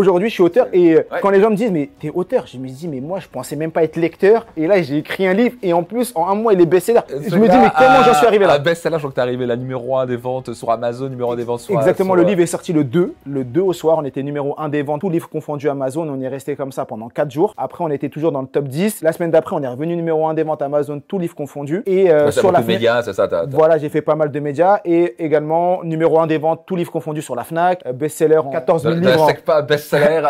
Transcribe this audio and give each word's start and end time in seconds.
Aujourd'hui, 0.00 0.30
je 0.30 0.32
suis 0.32 0.42
auteur 0.42 0.66
et 0.72 0.94
euh, 0.94 1.02
quand 1.20 1.28
les 1.28 1.42
gens 1.42 1.50
me 1.50 1.56
disent, 1.56 1.70
mais 1.70 1.90
t'es 2.00 2.08
auteur, 2.08 2.46
je 2.46 2.56
me 2.56 2.66
dis, 2.66 2.88
mais 2.88 3.00
moi, 3.00 3.18
je 3.20 3.28
pensais 3.28 3.54
même 3.54 3.70
pas 3.70 3.84
être 3.84 3.96
lecteur. 3.96 4.46
Et 4.56 4.66
là, 4.66 4.80
j'ai 4.80 4.96
écrit 4.96 5.26
un 5.26 5.34
livre 5.34 5.56
et 5.62 5.74
en 5.74 5.82
plus, 5.82 6.12
en 6.14 6.26
un 6.26 6.34
mois, 6.34 6.54
il 6.54 6.60
est 6.62 6.64
best-seller. 6.64 7.00
Je 7.10 7.36
me 7.36 7.46
dis, 7.46 7.58
mais 7.58 7.68
comment 7.76 8.02
j'en 8.02 8.14
suis 8.14 8.26
arrivé 8.26 8.46
là 8.46 8.58
Best-seller, 8.58 8.94
je 8.94 9.00
crois 9.00 9.10
que 9.10 9.16
t'es 9.16 9.20
arrivé 9.20 9.44
la 9.44 9.56
numéro 9.56 9.98
1 9.98 10.06
des 10.06 10.16
ventes 10.16 10.54
sur 10.54 10.70
Amazon, 10.70 11.10
numéro 11.10 11.32
1 11.32 11.36
des 11.36 11.44
ventes 11.44 11.60
sur 11.60 11.74
Exactement, 11.74 12.14
le 12.14 12.22
livre 12.22 12.40
est 12.40 12.46
sorti 12.46 12.72
le 12.72 12.82
2. 12.82 13.12
Le 13.26 13.44
2 13.44 13.60
au 13.60 13.74
soir, 13.74 13.98
on 13.98 14.04
était 14.06 14.22
numéro 14.22 14.54
1 14.56 14.70
des 14.70 14.80
ventes, 14.80 15.02
tous 15.02 15.10
livres 15.10 15.28
confondus 15.28 15.68
Amazon. 15.68 16.08
On 16.08 16.18
est 16.22 16.28
resté 16.28 16.56
comme 16.56 16.72
ça 16.72 16.86
pendant 16.86 17.10
4 17.10 17.30
jours. 17.30 17.52
Après, 17.58 17.84
on 17.84 17.90
était 17.90 18.08
toujours 18.08 18.32
dans 18.32 18.40
le 18.40 18.48
top 18.48 18.68
10. 18.68 19.02
La 19.02 19.12
semaine 19.12 19.30
d'après, 19.30 19.54
on 19.54 19.62
est 19.62 19.68
revenu 19.68 19.96
numéro 19.96 20.26
1 20.26 20.32
des 20.32 20.44
ventes 20.44 20.62
Amazon, 20.62 21.02
tous 21.06 21.18
livres 21.18 21.34
confondus. 21.36 21.82
Et 21.84 22.10
euh, 22.10 22.30
sur 22.30 22.52
la 22.52 22.62
médias, 22.62 23.02
c'est 23.02 23.12
ça 23.12 23.28
Voilà, 23.50 23.76
j'ai 23.76 23.90
fait 23.90 24.00
pas 24.00 24.14
mal 24.14 24.30
de 24.30 24.40
médias 24.40 24.80
et 24.86 25.22
également 25.22 25.84
numéro 25.84 26.20
1 26.20 26.26
des 26.26 26.38
ventes, 26.38 26.62
tous 26.64 26.76
livres 26.76 26.90
confondus 26.90 27.20
sur 27.20 27.36
la 27.36 27.44
Fnac, 27.44 27.82
euh, 27.84 27.92
best-seller 27.92 28.38
en 28.38 28.48
14 28.48 28.82
000 28.84 28.94
livres. 28.94 29.28
Best-seller. 29.90 30.28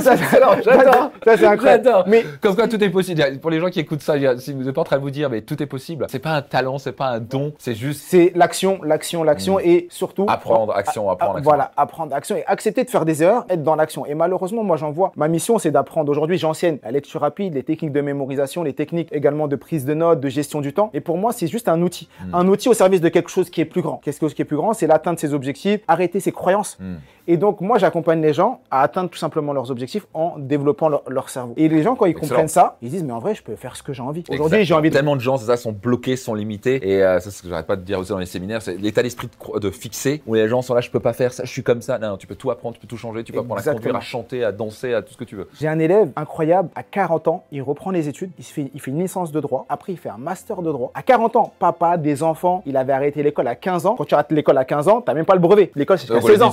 ça, 0.00 0.16
j'adore. 0.30 1.10
Ça, 1.24 1.36
c'est 1.36 1.46
incroyable. 1.46 2.04
Mais 2.06 2.24
comme 2.40 2.54
quoi 2.54 2.68
tout 2.68 2.82
est 2.82 2.90
possible. 2.90 3.22
Pour 3.40 3.50
les 3.50 3.60
gens 3.60 3.68
qui 3.68 3.80
écoutent 3.80 4.02
ça, 4.02 4.14
si 4.38 4.52
vous 4.52 4.62
n'êtes 4.62 4.74
pas 4.74 4.80
en 4.80 4.84
train 4.84 4.96
de 4.96 5.02
vous 5.02 5.10
dire, 5.10 5.30
mais 5.30 5.42
tout 5.42 5.62
est 5.62 5.66
possible. 5.66 6.06
C'est 6.08 6.18
pas 6.18 6.32
un 6.32 6.42
talent, 6.42 6.78
c'est 6.78 6.92
pas 6.92 7.06
un 7.06 7.20
don, 7.20 7.52
c'est 7.58 7.74
juste. 7.74 8.02
C'est 8.06 8.32
l'action, 8.34 8.80
l'action, 8.82 9.22
l'action 9.22 9.56
mm. 9.56 9.62
et 9.64 9.86
surtout. 9.90 10.26
Apprendre, 10.28 10.74
action, 10.74 11.10
apprendre, 11.10 11.36
action. 11.36 11.50
Voilà, 11.50 11.72
apprendre, 11.76 12.14
action 12.14 12.36
et 12.36 12.44
accepter 12.46 12.84
de 12.84 12.90
faire 12.90 13.04
des 13.04 13.22
erreurs, 13.22 13.44
être 13.48 13.62
dans 13.62 13.76
l'action. 13.76 14.06
Et 14.06 14.14
malheureusement, 14.14 14.62
moi, 14.62 14.76
j'en 14.76 14.90
vois. 14.90 15.12
Ma 15.16 15.28
mission, 15.28 15.58
c'est 15.58 15.70
d'apprendre. 15.70 16.10
Aujourd'hui, 16.10 16.38
j'enseigne 16.38 16.78
la 16.82 16.90
lecture 16.90 17.20
rapide, 17.20 17.54
les 17.54 17.62
techniques 17.62 17.92
de 17.92 18.00
mémorisation, 18.00 18.62
les 18.62 18.74
techniques 18.74 19.08
également 19.12 19.48
de 19.48 19.56
prise 19.56 19.84
de 19.84 19.94
notes, 19.94 20.20
de 20.20 20.28
gestion 20.28 20.60
du 20.60 20.72
temps. 20.72 20.90
Et 20.94 21.00
pour 21.00 21.18
moi, 21.18 21.32
c'est 21.32 21.46
juste 21.46 21.68
un 21.68 21.80
outil. 21.82 22.08
Mm. 22.26 22.34
Un 22.34 22.48
outil 22.48 22.68
au 22.68 22.74
service 22.74 23.00
de 23.00 23.08
quelque 23.08 23.30
chose 23.30 23.50
qui 23.50 23.60
est 23.60 23.66
plus 23.66 23.82
grand. 23.82 24.00
Qu'est-ce 24.04 24.24
qui 24.34 24.42
est 24.42 24.44
plus 24.44 24.56
grand? 24.56 24.72
C'est 24.72 24.86
l'atteinte 24.86 25.16
de 25.16 25.20
ses 25.20 25.34
objectifs, 25.34 25.80
arrêter 25.88 26.20
ses 26.20 26.32
croyances. 26.32 26.78
Mm. 26.80 26.94
Et 27.26 27.36
donc, 27.36 27.60
moi, 27.60 27.78
j'accompagne 27.78 28.20
les 28.20 28.32
gens 28.32 28.60
à 28.70 28.82
atteindre 28.82 29.10
tout 29.10 29.18
simplement 29.18 29.52
leurs 29.52 29.70
objectifs 29.70 30.06
en 30.14 30.34
développant 30.38 30.88
leur, 30.88 31.28
cerveau. 31.28 31.54
Et 31.56 31.68
les 31.68 31.82
gens, 31.82 31.94
quand 31.94 32.06
ils 32.06 32.14
comprennent 32.14 32.48
ça, 32.48 32.76
ils 32.82 32.90
disent, 32.90 33.04
mais 33.04 33.12
en 33.12 33.18
vrai, 33.18 33.34
je 33.34 33.42
peux 33.42 33.56
faire 33.56 33.76
ce 33.76 33.82
que 33.82 33.92
j'ai 33.92 34.02
envie. 34.02 34.24
Aujourd'hui, 34.28 34.64
j'ai 34.64 34.74
envie 34.74 34.90
de... 34.90 34.94
Tellement 34.94 35.16
de 35.16 35.20
gens, 35.20 35.36
ça, 35.36 35.56
sont 35.56 35.72
bloqués, 35.72 36.16
sont 36.16 36.34
limités. 36.34 36.88
Et 36.88 37.02
euh, 37.02 37.20
c'est 37.20 37.30
ce 37.30 37.42
que 37.42 37.48
j'arrête 37.48 37.66
pas 37.66 37.76
de 37.76 37.82
dire 37.82 37.98
aussi 37.98 38.10
dans 38.10 38.18
les 38.18 38.26
séminaires, 38.26 38.62
c'est 38.62 38.76
l'état 38.76 39.02
d'esprit 39.02 39.28
de, 39.28 39.58
de, 39.58 39.70
fixer, 39.70 40.22
où 40.26 40.34
les 40.34 40.48
gens 40.48 40.62
sont 40.62 40.74
là, 40.74 40.80
je 40.80 40.90
peux 40.90 41.00
pas 41.00 41.12
faire 41.12 41.32
ça, 41.32 41.44
je 41.44 41.50
suis 41.50 41.62
comme 41.62 41.82
ça. 41.82 41.98
Non, 41.98 42.16
tu 42.16 42.26
peux 42.26 42.34
tout 42.34 42.50
apprendre, 42.50 42.74
tu 42.74 42.80
peux 42.80 42.88
tout 42.88 42.96
changer, 42.96 43.22
tu 43.24 43.32
peux 43.32 43.38
apprendre 43.38 43.60
à 43.60 43.72
conduire, 43.72 43.96
à 43.96 44.00
chanter, 44.00 44.44
à 44.44 44.52
danser, 44.52 44.94
à 44.94 45.02
tout 45.02 45.12
ce 45.12 45.18
que 45.18 45.24
tu 45.24 45.36
veux. 45.36 45.48
J'ai 45.58 45.68
un 45.68 45.78
élève 45.78 46.10
incroyable, 46.16 46.68
à 46.74 46.82
40 46.82 47.28
ans, 47.28 47.44
il 47.52 47.62
reprend 47.62 47.90
les 47.90 48.08
études, 48.08 48.30
il, 48.38 48.44
fait, 48.44 48.70
il 48.74 48.80
fait 48.80 48.90
une 48.90 49.00
licence 49.00 49.32
de 49.32 49.40
droit, 49.40 49.66
après 49.68 49.92
il 49.92 49.98
fait 49.98 50.08
un 50.08 50.18
master 50.18 50.62
de 50.62 50.72
droit. 50.72 50.90
À 50.94 51.02
40 51.02 51.36
ans, 51.36 51.52
papa, 51.58 51.96
des 51.96 52.22
enfants, 52.22 52.62
il 52.66 52.76
avait 52.76 52.92
arrêté 52.92 53.22
l'école 53.22 53.48
à 53.48 53.54
15 53.54 53.86
ans. 53.86 53.94
Quand 53.96 54.04
tu 54.04 54.14
arrêtes 54.14 54.32
l'école 54.32 54.58
à 54.58 54.64
15 54.64 54.88
ans, 54.88 55.00
t'as 55.00 55.14
même 55.14 55.24
pas 55.24 55.34
le 55.34 55.40
brevet. 55.40 55.70
L'école, 55.74 55.98
c'est 55.98 56.06
jusqu'à 56.06 56.20
16 56.20 56.42
ans. 56.42 56.52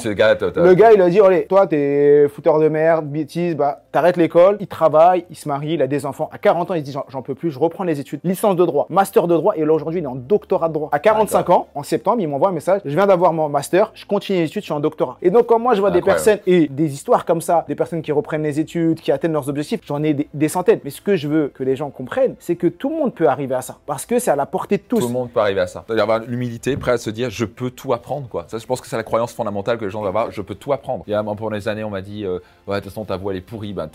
Le 0.68 0.74
gars, 0.74 0.92
il 0.92 1.02
a 1.02 1.10
dit, 1.10 1.22
allez, 1.22 1.46
toi, 1.46 1.66
t'es 1.66 2.28
fouteur 2.28 2.60
de 2.60 2.68
merde, 2.68 3.06
bêtise, 3.06 3.56
bah, 3.56 3.84
t'arrêtes 3.94 4.18
l'école, 4.18 4.58
il 4.60 4.68
travaille, 4.68 5.24
il 5.30 5.38
se 5.38 5.48
marie, 5.48 5.76
il 5.76 5.82
a 5.82 5.88
des 5.88 6.06
enfants. 6.06 6.30
À 6.34 6.38
40 6.38 6.72
ans, 6.72 6.74
il 6.74 6.86
se 6.86 6.92
dit, 6.92 6.98
j'en 7.08 7.22
peux 7.22 7.36
plus, 7.36 7.52
je 7.52 7.58
reprends 7.58 7.86
les 7.86 8.02
études. 8.02 8.20
Licence 8.26 8.58
de 8.58 8.66
droit, 8.66 8.86
master 8.90 9.28
de 9.28 9.36
droit, 9.38 9.54
et 9.56 9.64
là, 9.64 9.72
aujourd'hui, 9.72 10.02
il 10.02 10.04
est 10.04 10.08
en 10.08 10.16
doctorat 10.16 10.68
de 10.68 10.74
droit. 10.74 10.90
À 10.92 11.00
45 11.00 11.50
ans, 11.52 11.68
en 11.74 11.84
septembre, 11.84 12.18
il 12.20 12.28
m'envoie 12.28 12.50
un 12.50 12.52
message, 12.52 12.82
je 12.84 12.94
viens 12.94 13.08
d'avoir 13.08 13.32
mon 13.32 13.48
master, 13.48 13.92
je 13.94 14.06
continue 14.06 14.40
les 14.40 14.44
études, 14.48 14.64
je 14.64 14.66
suis 14.66 14.74
en 14.74 14.82
doctorat. 14.82 15.18
Et 15.22 15.30
donc, 15.30 15.46
quand 15.46 15.58
moi, 15.58 15.74
je 15.74 15.80
vois 15.80 15.90
des 15.90 16.02
personnes, 16.02 16.40
et 16.46 16.68
des 16.68 16.94
histoires 16.94 17.24
comme 17.24 17.40
ça, 17.40 17.64
des 17.70 17.76
personnes 17.76 18.02
qui 18.02 18.12
reprennent 18.12 18.44
les 18.44 18.60
études, 18.60 19.00
qui 19.00 19.14
atteignent 19.14 19.32
leurs 19.32 19.48
objectifs, 19.48 19.80
j'en 19.86 20.04
ai 20.04 20.28
des, 20.34 20.50
centaines. 20.50 20.82
Mais 20.84 20.90
ce 20.90 21.00
que 21.00 21.16
je 21.16 21.30
veux 21.30 21.48
que 21.48 21.64
les 21.64 21.78
gens 21.78 21.92
comprennent, 21.92 22.36
c'est 22.40 22.58
que 22.58 22.68
tout 22.68 22.90
le 22.90 22.98
monde 22.98 23.14
peut 23.14 23.30
arriver 23.30 23.56
à 23.56 23.62
ça. 23.62 23.78
Parce 23.86 24.06
que 24.06 24.20
c'est 24.20 24.32
à 24.32 24.36
la 24.36 24.46
portée 24.46 24.76
de 24.76 24.84
tous. 24.86 25.00
Tout 25.00 25.08
le 25.08 25.14
monde 25.14 25.30
peut 25.30 25.40
arriver 25.40 25.62
à 25.62 25.68
ça. 25.68 25.86
C'est-à-dire 25.88 26.04
avoir 26.04 26.20
l'humilité, 26.20 26.76
prêt 26.76 26.92
à 26.92 26.98
se 26.98 27.10
dire, 27.10 27.30
je 27.30 27.46
peux 27.46 27.72
tout 27.72 27.94
apprendre, 27.94 28.28
quoi. 28.28 28.44
Ça, 28.50 28.58
je 28.58 28.66
pense 28.66 28.82
que 28.82 28.88
c'est 28.88 28.98
la 28.98 29.04
croyance 29.04 29.32
fondamentale 29.32 29.78
que 29.78 29.86
les 29.86 29.92
gens 29.92 30.02
doivent 30.02 30.18
avoir, 30.18 30.32
je 30.32 30.42
peux 30.48 30.56
tout 30.56 30.74
apprendre. 30.74 31.04
Il 31.08 31.12
y 31.12 31.14
a, 31.14 31.24
pendant 31.24 31.52
des 31.52 31.68
années, 31.68 31.84
on 31.84 31.90
m'a 31.90 32.02
dit, 32.02 32.26
euh, 32.26 32.40
ouais, 32.68 32.78
de 32.78 32.82
toute 32.82 32.92
façon, 32.92 33.06
ta 33.06 33.18
voix, 33.18 33.32
elle 33.32 33.40
est 33.40 33.42
pourrie. 33.42 33.74
Bah, 33.74 33.90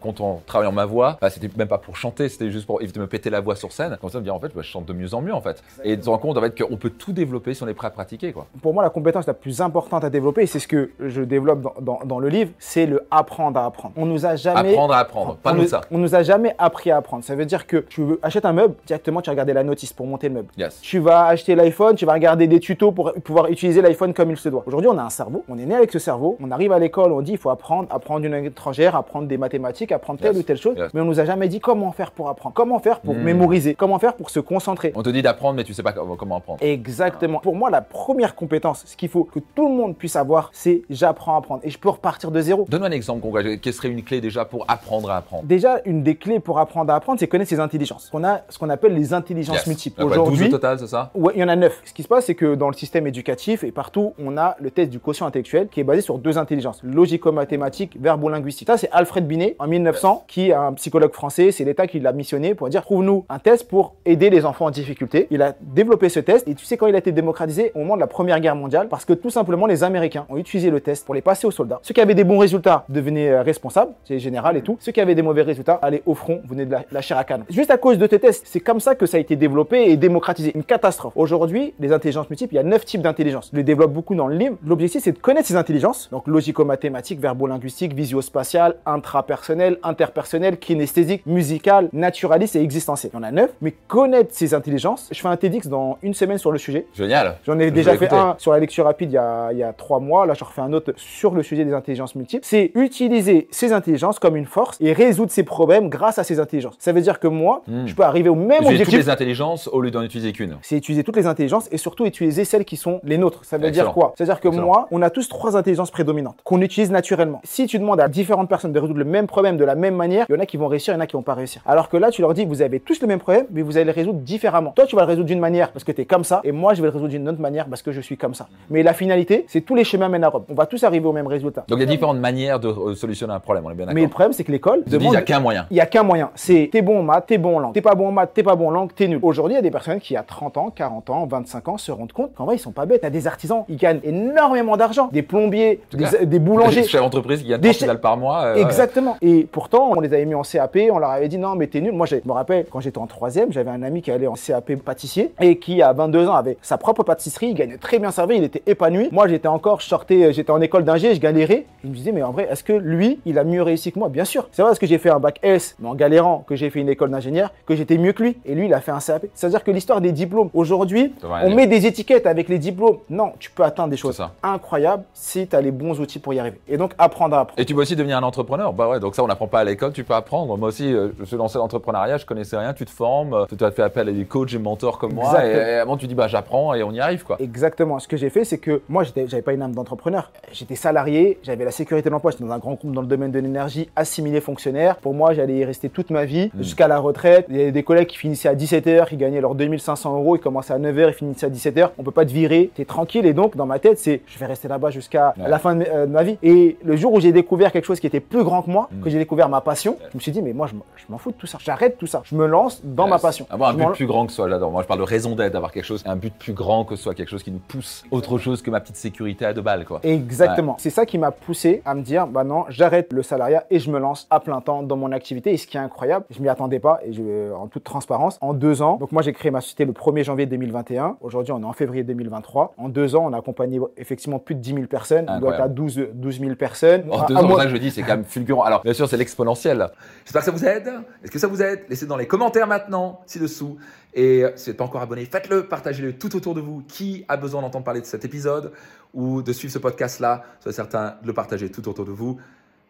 content 0.00 0.42
travaillant 0.46 0.72
ma 0.72 0.86
voix. 0.86 1.18
Bah, 1.20 1.30
c'était 1.30 1.50
même 1.56 1.68
pas 1.68 1.78
pour 1.78 1.96
chanter, 1.96 2.28
c'était 2.28 2.50
juste 2.50 2.66
pour 2.66 2.80
éviter 2.80 2.98
de 2.98 3.04
me 3.04 3.08
péter 3.08 3.30
la 3.30 3.40
voix 3.40 3.56
sur 3.56 3.72
scène. 3.72 3.96
Comme 4.00 4.10
ça, 4.10 4.18
me 4.18 4.24
dire, 4.24 4.34
en 4.34 4.40
fait, 4.40 4.54
bah, 4.54 4.62
je 4.62 4.68
chante 4.68 4.86
de 4.86 4.92
mieux 4.92 5.14
en 5.14 5.20
mieux, 5.20 5.34
en 5.34 5.40
fait. 5.40 5.62
Et 5.84 5.96
de 5.96 6.02
se 6.02 6.08
rendre 6.08 6.22
compte, 6.22 6.38
en 6.38 6.40
fait, 6.40 6.58
qu'on 6.58 6.76
peut 6.76 6.90
tout 6.90 7.12
développer 7.12 7.54
si 7.54 7.62
on 7.62 7.68
est 7.68 7.74
prêt 7.74 7.88
à 7.88 7.90
pratiquer, 7.90 8.32
quoi. 8.32 8.46
Pour 8.62 8.74
moi, 8.74 8.82
la 8.82 8.90
compétence 8.90 9.26
la 9.26 9.34
plus 9.34 9.60
importante 9.60 10.04
à 10.04 10.10
développer, 10.10 10.42
et 10.42 10.46
c'est 10.46 10.58
ce 10.58 10.68
que 10.68 10.90
je 11.00 11.22
développe 11.22 11.82
dans, 11.82 12.00
dans, 12.04 12.18
le 12.18 12.28
livre, 12.28 12.50
c'est 12.58 12.86
le 12.86 13.06
apprendre 13.10 13.58
à 13.58 13.66
apprendre. 13.66 13.94
On 13.96 14.06
nous 14.06 14.26
a 14.26 14.36
jamais. 14.36 14.70
Apprendre 14.70 14.94
à 14.94 14.98
apprendre, 14.98 15.36
pas 15.36 15.52
nous, 15.52 15.66
ça. 15.66 15.82
On 15.90 15.98
nous 15.98 16.14
a 16.14 16.22
jamais 16.22 16.54
appris 16.58 16.90
à 16.90 16.96
apprendre. 16.96 17.24
Ça 17.24 17.34
veut 17.34 17.46
dire 17.46 17.66
que 17.66 17.78
tu 17.78 18.02
veux, 18.02 18.18
achètes 18.22 18.44
un 18.44 18.52
meuble, 18.52 18.74
directement, 18.86 19.20
tu 19.20 19.30
vas 19.30 19.32
regarder 19.32 19.52
la 19.52 19.64
notice 19.64 19.92
pour 19.92 20.06
monter 20.06 20.28
le 20.28 20.34
meuble. 20.34 20.48
Yes. 20.56 20.80
Tu 20.80 20.98
vas 20.98 21.26
acheter 21.26 21.54
l'iPhone, 21.54 21.96
tu 21.96 22.06
vas 22.06 22.12
regarder 22.14 22.46
des 22.46 22.60
tutos 22.60 22.92
pour 22.92 23.12
pouvoir 23.14 23.48
utiliser 23.48 23.82
l'iPhone 23.82 24.14
comme 24.14 24.30
il 24.30 24.36
se 24.36 24.48
doit. 24.48 24.62
Aujourd'hui, 24.66 24.88
on 24.88 24.98
a 24.98 25.02
un 25.02 25.10
cerveau, 25.10 25.44
on 25.48 25.58
est 25.58 25.66
né 25.66 25.74
avec 25.74 25.87
ce 25.92 25.98
cerveau, 25.98 26.36
on 26.40 26.50
arrive 26.50 26.72
à 26.72 26.78
l'école, 26.78 27.12
on 27.12 27.20
dit 27.20 27.32
il 27.32 27.38
faut 27.38 27.50
apprendre, 27.50 27.88
apprendre 27.90 28.24
une 28.24 28.32
langue 28.32 28.46
étrangère, 28.46 28.96
apprendre 28.96 29.26
des 29.26 29.38
mathématiques, 29.38 29.92
apprendre 29.92 30.20
telle 30.20 30.36
ou 30.36 30.42
telle 30.42 30.56
chose, 30.56 30.76
mais 30.92 31.00
on 31.00 31.04
nous 31.04 31.20
a 31.20 31.24
jamais 31.24 31.48
dit 31.48 31.60
comment 31.60 31.92
faire 31.92 32.10
pour 32.10 32.28
apprendre, 32.28 32.54
comment 32.54 32.78
faire 32.78 33.00
pour 33.00 33.14
hmm. 33.14 33.22
mémoriser, 33.22 33.74
comment 33.74 33.98
faire 33.98 34.14
pour 34.14 34.30
se 34.30 34.40
concentrer. 34.40 34.92
On 34.94 35.02
te 35.02 35.10
dit 35.10 35.22
d'apprendre, 35.22 35.56
mais 35.56 35.64
tu 35.64 35.74
sais 35.74 35.82
pas 35.82 35.92
comment 35.92 36.36
apprendre. 36.36 36.62
Exactement. 36.62 37.40
Pour 37.40 37.54
moi, 37.54 37.70
la 37.70 37.80
première 37.80 38.34
compétence, 38.34 38.84
ce 38.86 38.96
qu'il 38.96 39.08
faut 39.08 39.24
que 39.24 39.40
tout 39.54 39.68
le 39.68 39.74
monde 39.74 39.96
puisse 39.96 40.16
avoir, 40.16 40.50
c'est 40.52 40.82
j'apprends 40.90 41.34
à 41.34 41.38
apprendre 41.38 41.60
et 41.64 41.70
je 41.70 41.78
peux 41.78 41.88
repartir 41.88 42.30
de 42.30 42.40
zéro. 42.40 42.66
Donne-moi 42.68 42.88
un 42.88 42.92
exemple 42.92 43.20
concret. 43.20 43.58
Quelle 43.58 43.72
serait 43.72 43.88
une 43.88 44.02
clé 44.02 44.20
déjà 44.20 44.44
pour 44.44 44.64
apprendre 44.68 45.10
à 45.10 45.16
apprendre? 45.16 45.44
Déjà, 45.44 45.80
une 45.84 46.02
des 46.02 46.16
clés 46.16 46.40
pour 46.40 46.58
apprendre 46.58 46.92
à 46.92 46.96
apprendre, 46.96 47.18
c'est 47.18 47.28
connaître 47.28 47.50
ses 47.50 47.60
intelligences. 47.60 48.10
On 48.12 48.24
a 48.24 48.42
ce 48.48 48.58
qu'on 48.58 48.70
appelle 48.70 48.94
les 48.94 49.12
intelligences 49.12 49.66
multiples. 49.66 50.02
Aujourd'hui, 50.02 50.46
au 50.46 50.50
total, 50.50 50.78
c'est 50.78 50.86
ça? 50.86 51.10
Ouais, 51.14 51.32
il 51.34 51.40
y 51.40 51.44
en 51.44 51.48
a 51.48 51.56
neuf. 51.56 51.80
Ce 51.84 51.92
qui 51.92 52.02
se 52.02 52.08
passe, 52.08 52.26
c'est 52.26 52.34
que 52.34 52.54
dans 52.54 52.68
le 52.68 52.74
système 52.74 53.06
éducatif 53.06 53.64
et 53.64 53.72
partout, 53.72 54.14
on 54.18 54.36
a 54.36 54.56
le 54.60 54.70
test 54.70 54.90
du 54.90 55.00
quotient 55.00 55.26
intellectuel 55.26 55.68
qui 55.68 55.77
est 55.80 55.84
basé 55.84 56.00
sur 56.00 56.18
deux 56.18 56.38
intelligences 56.38 56.80
logico-mathématique, 56.82 57.96
verbo-linguistique. 58.00 58.68
Ça, 58.68 58.76
c'est 58.76 58.90
Alfred 58.92 59.26
Binet 59.26 59.56
en 59.58 59.66
1900, 59.66 60.24
qui 60.28 60.48
est 60.48 60.52
un 60.52 60.72
psychologue 60.74 61.12
français. 61.12 61.52
C'est 61.52 61.64
l'État 61.64 61.86
qui 61.86 62.00
l'a 62.00 62.12
missionné 62.12 62.54
pour 62.54 62.68
dire 62.68 62.82
trouve-nous 62.82 63.24
un 63.28 63.38
test 63.38 63.68
pour 63.68 63.94
aider 64.04 64.30
les 64.30 64.44
enfants 64.44 64.66
en 64.66 64.70
difficulté. 64.70 65.26
Il 65.30 65.42
a 65.42 65.54
développé 65.60 66.08
ce 66.08 66.20
test 66.20 66.46
et 66.48 66.54
tu 66.54 66.64
sais 66.64 66.76
quand 66.76 66.86
il 66.86 66.94
a 66.94 66.98
été 66.98 67.12
démocratisé 67.12 67.72
au 67.74 67.80
moment 67.80 67.96
de 67.96 68.00
la 68.00 68.06
Première 68.06 68.40
Guerre 68.40 68.56
mondiale 68.56 68.88
parce 68.88 69.04
que 69.04 69.12
tout 69.12 69.30
simplement 69.30 69.66
les 69.66 69.84
Américains 69.84 70.26
ont 70.28 70.36
utilisé 70.36 70.70
le 70.70 70.80
test 70.80 71.04
pour 71.04 71.14
les 71.14 71.20
passer 71.20 71.46
aux 71.46 71.50
soldats. 71.50 71.80
Ceux 71.82 71.94
qui 71.94 72.00
avaient 72.00 72.14
des 72.14 72.24
bons 72.24 72.38
résultats 72.38 72.84
devenaient 72.88 73.30
euh, 73.30 73.42
responsables, 73.42 73.92
c'est 74.04 74.18
général 74.18 74.56
et 74.56 74.62
tout. 74.62 74.76
Ceux 74.80 74.92
qui 74.92 75.00
avaient 75.00 75.14
des 75.14 75.22
mauvais 75.22 75.42
résultats 75.42 75.78
allaient 75.82 76.02
au 76.06 76.14
front, 76.14 76.40
venaient 76.48 76.66
de 76.66 76.72
la, 76.72 76.84
la 76.90 77.00
chair 77.00 77.18
à 77.18 77.24
canne. 77.24 77.44
Juste 77.50 77.70
à 77.70 77.78
cause 77.78 77.98
de 77.98 78.06
tes 78.06 78.18
tests, 78.18 78.46
c'est 78.46 78.60
comme 78.60 78.80
ça 78.80 78.94
que 78.94 79.06
ça 79.06 79.16
a 79.16 79.20
été 79.20 79.36
développé 79.36 79.90
et 79.90 79.96
démocratisé. 79.96 80.52
Une 80.54 80.64
catastrophe. 80.64 81.12
Aujourd'hui, 81.16 81.74
les 81.78 81.92
intelligences 81.92 82.30
multiples, 82.30 82.54
il 82.54 82.56
y 82.56 82.60
a 82.60 82.62
neuf 82.62 82.84
types 82.84 83.02
d'intelligence. 83.02 83.50
Je 83.52 83.56
les 83.56 83.64
développe 83.64 83.92
beaucoup 83.92 84.14
dans 84.14 84.28
le 84.28 84.36
livre. 84.36 84.56
L'objectif, 84.66 85.02
c'est 85.02 85.12
de 85.12 85.18
connaître 85.18 85.48
ces 85.48 85.56
intelligences, 85.56 85.67
donc 86.10 86.26
logico-mathématique, 86.26 87.20
verbo-linguistique, 87.20 87.94
visio-spatial, 87.94 88.76
intrapersonnel, 88.86 89.78
interpersonnel, 89.82 90.58
kinesthésique, 90.58 91.24
musical, 91.26 91.88
naturaliste 91.92 92.56
et 92.56 92.62
existentiel. 92.62 93.12
Il 93.12 93.16
y 93.16 93.20
en 93.20 93.22
a 93.22 93.30
neuf, 93.30 93.50
mais 93.60 93.74
connaître 93.86 94.30
ces 94.32 94.54
intelligences, 94.54 95.08
je 95.12 95.20
fais 95.20 95.28
un 95.28 95.36
TEDx 95.36 95.68
dans 95.68 95.98
une 96.02 96.14
semaine 96.14 96.38
sur 96.38 96.52
le 96.52 96.58
sujet. 96.58 96.86
Génial. 96.94 97.36
J'en 97.44 97.58
ai 97.58 97.70
déjà 97.70 97.96
fait 97.96 98.12
un 98.12 98.36
sur 98.38 98.52
la 98.52 98.58
lecture 98.58 98.84
rapide 98.84 99.10
il 99.10 99.14
y, 99.14 99.18
a, 99.18 99.52
il 99.52 99.58
y 99.58 99.62
a 99.62 99.72
trois 99.72 100.00
mois. 100.00 100.26
Là, 100.26 100.34
je 100.34 100.44
refais 100.44 100.60
un 100.60 100.72
autre 100.72 100.92
sur 100.96 101.34
le 101.34 101.42
sujet 101.42 101.64
des 101.64 101.72
intelligences 101.72 102.14
multiples. 102.14 102.44
C'est 102.44 102.72
utiliser 102.74 103.48
ces 103.50 103.72
intelligences 103.72 104.18
comme 104.18 104.36
une 104.36 104.46
force 104.46 104.76
et 104.80 104.92
résoudre 104.92 105.30
ses 105.30 105.42
problèmes 105.42 105.88
grâce 105.88 106.18
à 106.18 106.24
ces 106.24 106.40
intelligences. 106.40 106.74
Ça 106.78 106.92
veut 106.92 107.00
dire 107.00 107.20
que 107.20 107.28
moi, 107.28 107.62
hmm. 107.66 107.86
je 107.86 107.94
peux 107.94 108.02
arriver 108.02 108.28
au 108.28 108.34
même 108.34 108.64
objectif. 108.64 108.86
toutes 108.86 108.94
les 108.94 109.10
intelligences 109.10 109.68
au 109.68 109.80
lieu 109.80 109.90
d'en 109.90 110.02
utiliser 110.02 110.32
qu'une. 110.32 110.56
C'est 110.62 110.76
utiliser 110.76 111.04
toutes 111.04 111.16
les 111.16 111.26
intelligences 111.26 111.68
et 111.72 111.78
surtout 111.78 112.06
utiliser 112.06 112.44
celles 112.44 112.64
qui 112.64 112.76
sont 112.76 113.00
les 113.04 113.18
nôtres. 113.18 113.44
Ça 113.44 113.58
veut 113.58 113.70
dire 113.70 113.92
quoi? 113.92 114.12
C'est-à-dire 114.16 114.40
que 114.40 114.48
moi, 114.48 114.88
on 114.90 115.02
a 115.02 115.10
tous 115.10 115.28
trois 115.28 115.56
intelligences 115.58 115.90
prédominantes 115.90 116.36
qu'on 116.44 116.60
utilise 116.62 116.90
naturellement. 116.90 117.40
Si 117.44 117.66
tu 117.66 117.78
demandes 117.78 118.00
à 118.00 118.08
différentes 118.08 118.48
personnes 118.48 118.72
de 118.72 118.78
résoudre 118.78 118.98
le 118.98 119.04
même 119.04 119.26
problème 119.26 119.56
de 119.56 119.64
la 119.64 119.74
même 119.74 119.94
manière, 119.94 120.26
il 120.28 120.34
y 120.34 120.38
en 120.38 120.40
a 120.40 120.46
qui 120.46 120.56
vont 120.56 120.68
réussir, 120.68 120.94
il 120.94 120.96
y 120.96 121.00
en 121.00 121.02
a 121.02 121.06
qui 121.06 121.14
vont 121.14 121.22
pas 121.22 121.34
réussir. 121.34 121.62
Alors 121.66 121.88
que 121.88 121.96
là, 121.96 122.10
tu 122.10 122.22
leur 122.22 122.34
dis, 122.34 122.44
vous 122.44 122.62
avez 122.62 122.80
tous 122.80 123.00
le 123.00 123.06
même 123.06 123.18
problème, 123.18 123.46
mais 123.50 123.62
vous 123.62 123.76
allez 123.76 123.86
le 123.86 123.92
résoudre 123.92 124.20
différemment. 124.20 124.72
Toi, 124.74 124.86
tu 124.86 124.96
vas 124.96 125.02
le 125.02 125.08
résoudre 125.08 125.26
d'une 125.26 125.40
manière 125.40 125.72
parce 125.72 125.84
que 125.84 125.92
tu 125.92 126.00
es 126.00 126.04
comme 126.04 126.24
ça, 126.24 126.40
et 126.44 126.52
moi, 126.52 126.74
je 126.74 126.80
vais 126.80 126.88
le 126.88 126.92
résoudre 126.92 127.10
d'une 127.10 127.28
autre 127.28 127.40
manière 127.40 127.66
parce 127.66 127.82
que 127.82 127.92
je 127.92 128.00
suis 128.00 128.16
comme 128.16 128.34
ça. 128.34 128.48
Mais 128.70 128.82
la 128.82 128.94
finalité, 128.94 129.44
c'est 129.48 129.60
tous 129.60 129.74
les 129.74 129.84
chemins 129.84 130.08
mènent 130.08 130.24
à 130.24 130.28
Rome. 130.28 130.44
On 130.48 130.54
va 130.54 130.66
tous 130.66 130.82
arriver 130.84 131.06
au 131.06 131.12
même 131.12 131.26
résultat. 131.26 131.64
Donc 131.68 131.78
il 131.78 131.82
y 131.82 131.84
a 131.84 131.90
différentes 131.90 132.18
manières 132.18 132.60
de 132.60 132.68
euh, 132.68 132.94
solutionner 132.94 133.32
un 133.32 133.40
problème, 133.40 133.64
on 133.66 133.70
est 133.70 133.74
bien 133.74 133.86
d'accord. 133.86 133.94
Mais 133.94 134.02
le 134.02 134.08
problème, 134.08 134.32
c'est 134.32 134.44
que 134.44 134.52
l'école 134.52 134.84
il 134.90 135.10
n'y 135.10 135.16
a 135.16 135.22
qu'un 135.22 135.40
moyen. 135.40 135.66
Il 135.70 135.74
n'y 135.74 135.80
a 135.80 135.86
qu'un 135.86 136.02
moyen. 136.02 136.30
C'est 136.34 136.68
t'es 136.70 136.82
bon 136.82 137.00
en 137.00 137.02
maths, 137.02 137.26
t'es 137.26 137.38
bon 137.38 137.56
en 137.56 137.60
langue. 137.60 137.74
T'es 137.74 137.80
pas 137.80 137.94
bon 137.94 138.08
en 138.08 138.12
maths, 138.12 138.30
t'es 138.34 138.42
pas 138.42 138.56
bon 138.56 138.68
en 138.68 138.70
langue, 138.70 138.90
t'es 138.94 139.08
nul. 139.08 139.18
Aujourd'hui, 139.22 139.54
il 139.54 139.56
y 139.56 139.58
a 139.58 139.62
des 139.62 139.70
personnes 139.70 140.00
qui, 140.00 140.16
à 140.16 140.22
30 140.22 140.56
ans, 140.56 140.70
40 140.70 141.10
ans, 141.10 141.26
25 141.26 141.68
ans, 141.68 141.78
se 141.78 141.92
rendent 141.92 142.12
compte 142.12 142.34
qu'en 142.34 142.44
vrai, 142.44 142.56
ils 142.56 142.60
sont 142.60 142.72
pas 142.72 142.86
bêtes. 142.86 143.02
T'as 143.02 143.10
des 143.10 143.26
artisans, 143.26 143.64
ils 143.68 143.76
gagnent 143.76 144.00
énormément 144.04 144.76
d'argent. 144.76 145.08
Des 145.12 145.22
plombiers, 145.48 145.80
des, 146.24 146.38
boulangers. 146.38 146.82
Des 146.82 146.88
chefs 146.88 147.00
d'entreprise 147.00 147.42
qui 147.42 147.48
gagnent 147.48 147.60
des 147.60 147.86
balles 147.86 148.00
par 148.00 148.16
mois. 148.16 148.42
Euh, 148.44 148.54
Exactement. 148.54 149.16
Et 149.22 149.46
pourtant, 149.50 149.90
on 149.96 150.00
les 150.00 150.12
avait 150.12 150.24
mis 150.24 150.34
en 150.34 150.42
CAP, 150.42 150.78
on 150.90 150.98
leur 150.98 151.10
avait 151.10 151.28
dit 151.28 151.38
non, 151.38 151.54
mais 151.54 151.66
t'es 151.66 151.80
nul. 151.80 151.92
Moi, 151.92 152.06
je 152.06 152.16
me 152.24 152.32
rappelle, 152.32 152.66
quand 152.70 152.80
j'étais 152.80 152.98
en 152.98 153.06
troisième, 153.06 153.52
j'avais 153.52 153.70
un 153.70 153.82
ami 153.82 154.02
qui 154.02 154.10
allait 154.10 154.26
en 154.26 154.34
CAP 154.34 154.76
pâtissier 154.76 155.32
et 155.40 155.58
qui, 155.58 155.82
à 155.82 155.92
22 155.92 156.28
ans, 156.28 156.34
avait 156.34 156.56
sa 156.62 156.78
propre 156.78 157.02
pâtisserie. 157.02 157.48
Il 157.48 157.54
gagnait 157.54 157.78
très 157.78 157.98
bien 157.98 158.10
sa 158.10 158.26
vie, 158.26 158.36
il 158.36 158.44
était 158.44 158.62
épanoui. 158.66 159.08
Moi, 159.12 159.28
j'étais 159.28 159.48
encore, 159.48 159.80
je 159.80 159.86
sortais, 159.86 160.32
j'étais 160.32 160.50
en 160.50 160.60
école 160.60 160.84
d'ingé, 160.84 161.14
je 161.14 161.20
galérais. 161.20 161.66
Il 161.84 161.90
me 161.90 161.94
disait, 161.94 162.12
mais 162.12 162.22
en 162.22 162.32
vrai, 162.32 162.48
est-ce 162.50 162.62
que 162.62 162.72
lui, 162.72 163.20
il 163.24 163.38
a 163.38 163.44
mieux 163.44 163.62
réussi 163.62 163.92
que 163.92 163.98
moi? 163.98 164.08
Bien 164.08 164.24
sûr. 164.24 164.48
C'est 164.52 164.62
vrai 164.62 164.70
parce 164.70 164.78
que 164.78 164.86
j'ai 164.86 164.98
fait 164.98 165.10
un 165.10 165.18
bac 165.18 165.38
S, 165.42 165.76
mais 165.80 165.88
en 165.88 165.94
galérant, 165.94 166.44
que 166.46 166.56
j'ai 166.56 166.70
fait 166.70 166.80
une 166.80 166.88
école 166.88 167.10
d'ingénieur, 167.10 167.52
que 167.66 167.74
j'étais 167.74 167.98
mieux 167.98 168.12
que 168.12 168.22
lui. 168.22 168.36
Et 168.44 168.54
lui, 168.54 168.66
il 168.66 168.74
a 168.74 168.80
fait 168.80 168.92
un 168.92 169.00
CAP. 169.00 169.26
C'est-à-dire 169.34 169.64
que 169.64 169.70
l'histoire 169.70 170.00
des 170.00 170.12
diplômes, 170.12 170.50
aujourd'hui, 170.54 171.12
on 171.22 171.54
met 171.54 171.66
des 171.66 171.86
étiquettes 171.86 172.26
avec 172.26 172.48
les 172.48 172.58
diplômes. 172.58 172.98
Non, 173.08 173.32
tu 173.38 173.50
peux 173.50 173.62
atteindre 173.62 173.90
des 173.90 173.96
choses 173.96 174.22
incroyables. 174.42 175.04
C'est 175.14 175.37
si 175.42 175.48
tu 175.48 175.56
as 175.56 175.60
les 175.60 175.70
bons 175.70 175.98
outils 176.00 176.18
pour 176.18 176.34
y 176.34 176.38
arriver. 176.38 176.58
Et 176.68 176.76
donc, 176.76 176.92
apprendre 176.98 177.36
à 177.36 177.40
apprendre. 177.40 177.60
Et 177.60 177.64
tu 177.64 177.74
peux 177.74 177.80
aussi 177.82 177.96
devenir 177.96 178.16
un 178.18 178.22
entrepreneur. 178.22 178.72
Bah 178.72 178.88
ouais, 178.88 179.00
donc 179.00 179.14
ça, 179.14 179.22
on 179.22 179.26
n'apprend 179.26 179.46
pas 179.46 179.60
à 179.60 179.64
l'école, 179.64 179.92
tu 179.92 180.04
peux 180.04 180.14
apprendre. 180.14 180.56
Moi 180.56 180.68
aussi, 180.68 180.92
euh, 180.92 181.08
je 181.18 181.24
suis 181.24 181.36
lancé 181.36 181.54
dans 181.54 181.60
l'entrepreneuriat, 181.64 182.16
je 182.18 182.26
connaissais 182.26 182.56
rien, 182.56 182.72
tu 182.74 182.84
te 182.84 182.90
formes, 182.90 183.34
euh, 183.34 183.44
tu 183.56 183.62
as 183.64 183.70
fait 183.70 183.82
appel 183.82 184.08
à 184.08 184.12
des 184.12 184.24
coachs 184.24 184.52
et 184.54 184.58
mentors 184.58 184.98
comme 184.98 185.12
moi. 185.14 185.44
Et, 185.44 185.74
avant, 185.74 185.96
tu 185.96 186.06
dis, 186.06 186.14
bah 186.14 186.28
j'apprends 186.28 186.74
et 186.74 186.82
on 186.82 186.92
y 186.92 187.00
arrive, 187.00 187.24
quoi. 187.24 187.36
Exactement. 187.40 187.98
Ce 187.98 188.08
que 188.08 188.16
j'ai 188.16 188.30
fait, 188.30 188.44
c'est 188.44 188.58
que 188.58 188.82
moi, 188.88 189.04
j'avais 189.04 189.42
pas 189.42 189.52
une 189.52 189.62
âme 189.62 189.74
d'entrepreneur. 189.74 190.30
J'étais 190.52 190.74
salarié, 190.76 191.38
j'avais 191.42 191.64
la 191.64 191.70
sécurité 191.70 192.08
de 192.08 192.12
l'emploi, 192.12 192.30
j'étais 192.30 192.44
dans 192.44 192.52
un 192.52 192.58
grand 192.58 192.74
groupe 192.74 192.92
dans 192.92 193.00
le 193.02 193.06
domaine 193.06 193.30
de 193.30 193.38
l'énergie, 193.38 193.88
assimilé 193.96 194.40
fonctionnaire. 194.40 194.96
Pour 194.96 195.14
moi, 195.14 195.32
j'allais 195.34 195.56
y 195.58 195.64
rester 195.64 195.88
toute 195.88 196.10
ma 196.10 196.24
vie, 196.24 196.50
Mm. 196.54 196.62
jusqu'à 196.62 196.88
la 196.88 196.98
retraite. 196.98 197.46
Il 197.48 197.56
y 197.56 197.62
avait 197.62 197.72
des 197.72 197.82
collègues 197.82 198.06
qui 198.08 198.16
finissaient 198.18 198.48
à 198.48 198.54
17h, 198.54 199.08
qui 199.08 199.16
gagnaient 199.16 199.40
leurs 199.40 199.54
2500 199.54 200.14
euros, 200.16 200.36
ils 200.36 200.40
commençaient 200.40 200.72
à 200.74 200.78
9h, 200.78 201.08
ils 201.08 201.14
finissaient 201.14 201.46
à 201.46 201.50
17h. 201.50 201.90
On 201.98 202.02
peut 202.02 202.10
pas 202.10 202.24
te 202.24 202.32
virer, 202.32 202.70
t'es 202.74 202.84
tranquille. 202.84 203.26
Et 203.26 203.32
donc, 203.34 203.56
dans 203.56 203.66
ma 203.66 203.78
tête, 203.78 203.98
c'est 203.98 204.22
je 204.26 204.38
vais 204.38 204.46
rester 204.46 204.68
là-bas 204.68 204.90
jusqu'à 204.90 205.27
Ouais. 205.36 205.48
la 205.48 205.58
fin 205.58 205.74
de, 205.76 205.84
euh, 205.88 206.06
de 206.06 206.12
ma 206.12 206.22
vie. 206.22 206.38
Et 206.42 206.76
le 206.84 206.96
jour 206.96 207.12
où 207.12 207.20
j'ai 207.20 207.32
découvert 207.32 207.72
quelque 207.72 207.84
chose 207.84 208.00
qui 208.00 208.06
était 208.06 208.20
plus 208.20 208.44
grand 208.44 208.62
que 208.62 208.70
moi, 208.70 208.88
Mm. 208.92 209.00
que 209.02 209.10
j'ai 209.10 209.18
découvert 209.18 209.48
ma 209.48 209.60
passion, 209.60 209.96
je 210.12 210.16
me 210.16 210.20
suis 210.20 210.32
dit, 210.32 210.42
mais 210.42 210.52
moi, 210.52 210.66
je 210.66 210.74
m'en- 211.08 211.18
fous 211.18 211.30
de 211.32 211.36
tout 211.36 211.46
ça. 211.46 211.58
J'arrête 211.60 211.98
tout 211.98 212.06
ça. 212.06 212.22
Je 212.24 212.34
me 212.36 212.46
lance 212.46 212.80
dans 212.84 213.08
ma 213.08 213.18
passion. 213.18 213.46
Avoir 213.50 213.70
un 213.70 213.72
Je 213.72 213.78
m'en- 213.78 213.86
but 213.88 213.94
plus 213.96 214.06
grand 214.06 214.26
que 214.26 214.32
soi, 214.32 214.48
j'adore. 214.48 214.70
Moi, 214.70 214.82
je 214.82 214.86
parle 214.86 215.00
de 215.00 215.04
raison 215.04 215.34
d'être, 215.34 215.52
d'avoir 215.52 215.72
quelque 215.72 215.84
chose, 215.84 216.02
un 216.06 216.16
but 216.16 216.32
plus 216.32 216.52
grand 216.52 216.84
que 216.84 216.94
soi, 216.96 217.14
quelque 217.14 217.28
chose 217.30 217.42
qui 217.42 217.50
nous 217.50 217.58
pousse, 217.58 218.04
autre 218.10 218.38
chose 218.38 218.62
que 218.62 218.70
ma 218.70 218.80
petite 218.80 218.96
sécurité 218.96 219.44
à 219.44 219.52
deux 219.52 219.62
balles, 219.62 219.84
quoi. 219.84 220.00
Exactement. 220.02 220.76
C'est 220.78 220.90
ça 220.90 221.06
qui 221.06 221.18
m'a 221.18 221.30
poussé 221.30 221.82
à 221.84 221.94
me 221.94 222.02
dire, 222.02 222.26
bah 222.26 222.44
non, 222.44 222.64
j'arrête 222.68 223.12
le 223.12 223.22
salariat 223.22 223.64
et 223.70 223.78
je 223.78 223.90
me 223.90 223.98
lance 223.98 224.26
à 224.30 224.40
plein 224.40 224.60
temps 224.60 224.82
dans 224.82 224.96
mon 224.96 225.12
activité. 225.12 225.52
Et 225.52 225.56
ce 225.56 225.66
qui 225.66 225.76
est 225.76 225.80
incroyable, 225.80 226.24
je 226.30 226.40
m'y 226.40 226.48
attendais 226.48 226.78
pas 226.78 227.00
et 227.04 227.12
je, 227.12 227.52
en 227.54 227.66
toute 227.66 227.84
transparence, 227.84 228.38
en 228.40 228.52
deux 228.54 228.82
ans. 228.82 228.96
Donc 228.98 229.12
moi, 229.12 229.22
j'ai 229.22 229.32
créé 229.32 229.50
ma 229.50 229.60
société 229.60 229.84
le 229.84 229.92
1er 229.92 230.22
janvier 230.24 230.46
2021. 230.46 231.16
Aujourd'hui, 231.20 231.52
on 231.52 231.60
est 231.62 231.66
en 231.66 231.72
février 231.72 232.04
2023. 232.04 232.74
En 232.78 232.88
deux 232.88 233.16
ans, 233.16 233.24
on 233.28 233.32
a 233.32 233.38
accompagné 233.38 233.80
effectivement 233.96 234.38
plus 234.38 234.54
de 234.54 234.60
10 234.60 234.74
000 234.74 234.86
personnes. 234.86 235.07
On 235.28 235.40
doit 235.40 235.54
être 235.54 235.60
à 235.62 235.68
12, 235.68 236.08
12 236.14 236.40
000 236.40 236.54
personnes. 236.54 237.04
En 237.10 237.22
À- 237.22 237.26
deux 237.26 237.34
ans, 237.36 237.56
que 237.56 237.68
je 237.68 237.76
dis, 237.76 237.90
c'est 237.90 238.02
quand 238.02 238.16
même 238.16 238.24
fulgurant. 238.24 238.62
Alors, 238.62 238.82
bien 238.82 238.92
sûr, 238.92 239.08
c'est 239.08 239.16
l'exponentiel. 239.16 239.88
J'espère 240.24 240.42
que 240.42 240.46
ça 240.46 240.50
vous 240.52 240.64
aide. 240.64 240.88
Est-ce 241.22 241.30
que 241.30 241.38
ça 241.38 241.46
vous 241.46 241.62
aide? 241.62 241.84
Laissez 241.88 242.06
dans 242.06 242.16
les 242.16 242.26
commentaires 242.26 242.66
maintenant, 242.66 243.20
ci-dessous. 243.26 243.78
Et 244.14 244.44
si 244.56 244.64
vous 244.64 244.70
n'êtes 244.70 244.76
pas 244.78 244.84
encore 244.84 245.02
abonné, 245.02 245.24
faites-le, 245.24 245.64
partagez-le 245.66 246.14
tout 246.18 246.34
autour 246.36 246.54
de 246.54 246.60
vous. 246.60 246.82
Qui 246.88 247.24
a 247.28 247.36
besoin 247.36 247.62
d'entendre 247.62 247.84
parler 247.84 248.00
de 248.00 248.06
cet 248.06 248.24
épisode 248.24 248.72
ou 249.14 249.42
de 249.42 249.52
suivre 249.52 249.72
ce 249.72 249.78
podcast-là? 249.78 250.44
Soyez 250.60 250.74
certain 250.74 251.16
de 251.22 251.26
le 251.26 251.32
partager 251.32 251.70
tout 251.70 251.88
autour 251.88 252.04
de 252.04 252.10
vous. 252.12 252.38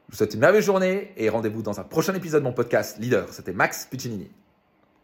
Je 0.08 0.12
vous 0.12 0.16
souhaite 0.16 0.32
une 0.32 0.40
merveilleuse 0.40 0.64
journée 0.64 1.12
et 1.16 1.28
rendez-vous 1.28 1.60
dans 1.62 1.78
un 1.80 1.84
prochain 1.84 2.14
épisode 2.14 2.42
de 2.42 2.46
mon 2.48 2.54
podcast 2.54 2.98
Leader. 2.98 3.26
C'était 3.30 3.52
Max 3.52 3.86
Puccinini. 3.90 4.30